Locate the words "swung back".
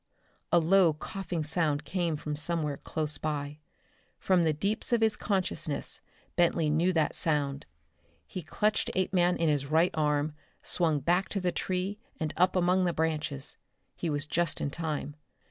10.63-11.29